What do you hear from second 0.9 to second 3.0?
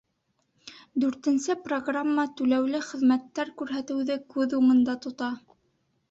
Дүртенсе программа түләүле